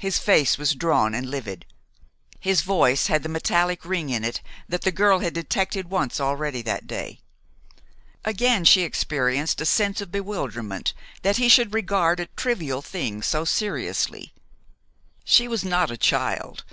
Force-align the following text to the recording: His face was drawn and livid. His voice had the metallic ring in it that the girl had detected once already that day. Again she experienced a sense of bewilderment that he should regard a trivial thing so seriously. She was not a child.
His 0.00 0.18
face 0.18 0.58
was 0.58 0.74
drawn 0.74 1.14
and 1.14 1.30
livid. 1.30 1.66
His 2.40 2.62
voice 2.62 3.06
had 3.06 3.22
the 3.22 3.28
metallic 3.28 3.84
ring 3.84 4.10
in 4.10 4.24
it 4.24 4.40
that 4.68 4.82
the 4.82 4.90
girl 4.90 5.20
had 5.20 5.34
detected 5.34 5.88
once 5.88 6.20
already 6.20 6.62
that 6.62 6.88
day. 6.88 7.20
Again 8.24 8.64
she 8.64 8.82
experienced 8.82 9.60
a 9.60 9.64
sense 9.64 10.00
of 10.00 10.10
bewilderment 10.10 10.94
that 11.22 11.36
he 11.36 11.48
should 11.48 11.74
regard 11.74 12.18
a 12.18 12.26
trivial 12.36 12.82
thing 12.82 13.22
so 13.22 13.44
seriously. 13.44 14.34
She 15.22 15.46
was 15.46 15.62
not 15.64 15.92
a 15.92 15.96
child. 15.96 16.64